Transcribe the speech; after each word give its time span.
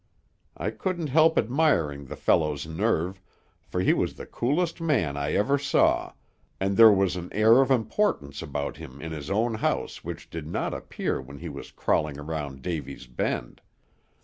I 0.57 0.71
couldn't 0.71 1.09
help 1.09 1.37
admiring 1.37 2.05
the 2.05 2.15
fellow's 2.15 2.65
nerve, 2.65 3.21
for 3.63 3.81
he 3.81 3.93
was 3.93 4.15
the 4.15 4.25
coolest 4.25 4.81
man 4.81 5.15
I 5.15 5.33
ever 5.33 5.59
saw, 5.59 6.13
and 6.59 6.75
there 6.75 6.91
was 6.91 7.15
an 7.15 7.31
air 7.33 7.61
of 7.61 7.69
importance 7.69 8.41
about 8.41 8.77
him 8.77 8.99
in 8.99 9.11
his 9.11 9.29
own 9.29 9.53
house 9.53 10.03
which 10.03 10.31
did 10.31 10.47
not 10.47 10.73
appear 10.73 11.21
when 11.21 11.37
he 11.37 11.49
was 11.49 11.69
crawling 11.69 12.17
around 12.19 12.63
Davy's 12.63 13.05
Bend. 13.05 13.61